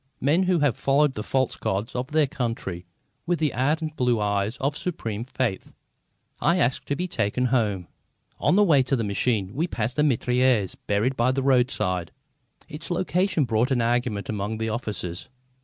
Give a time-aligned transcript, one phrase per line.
[0.19, 2.87] Men who have followed the false gods of their country
[3.27, 5.71] with the ardent blue eyes of supreme faith.
[6.39, 7.87] I asked to be taken home.
[8.39, 12.11] On the way to the machine we passed a mitrailleuse buried by the roadside.
[12.67, 15.27] Its location brought an argument among the officers.